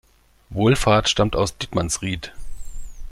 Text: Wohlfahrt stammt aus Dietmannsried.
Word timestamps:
Wohlfahrt 0.49 1.09
stammt 1.09 1.35
aus 1.35 1.59
Dietmannsried. 1.59 2.33